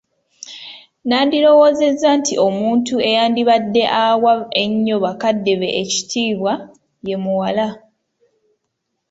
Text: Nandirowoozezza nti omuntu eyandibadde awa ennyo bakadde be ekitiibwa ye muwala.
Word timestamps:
Nandirowoozezza 1.07 2.09
nti 2.19 2.33
omuntu 2.47 2.93
eyandibadde 3.09 3.83
awa 4.05 4.33
ennyo 4.63 4.95
bakadde 5.03 5.53
be 5.59 5.69
ekitiibwa 5.81 6.53
ye 7.07 7.15
muwala. 7.23 7.67